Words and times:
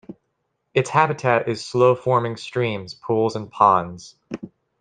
Its 0.73 0.89
habitat 0.89 1.47
is 1.47 1.63
slow 1.63 1.93
flowing 1.93 2.35
streams, 2.35 2.95
pools 2.95 3.35
and 3.35 3.51
ponds. 3.51 4.15